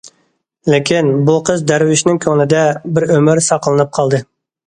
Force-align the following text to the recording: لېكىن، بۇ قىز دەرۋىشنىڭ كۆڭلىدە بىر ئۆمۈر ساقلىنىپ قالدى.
لېكىن، 0.73 1.09
بۇ 1.27 1.33
قىز 1.49 1.61
دەرۋىشنىڭ 1.71 2.19
كۆڭلىدە 2.25 2.63
بىر 2.97 3.07
ئۆمۈر 3.17 3.45
ساقلىنىپ 3.51 3.93
قالدى. 3.99 4.25